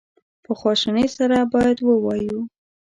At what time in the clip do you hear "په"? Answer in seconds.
0.45-0.51